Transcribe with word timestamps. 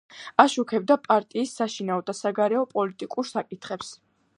აშუქებდა 0.43 0.97
პარტიის 1.03 1.53
საშინაო 1.61 2.03
და 2.09 2.19
საგარეო 2.23 2.67
პოლიტიკურ 2.77 3.33
საკითხებს. 3.39 3.99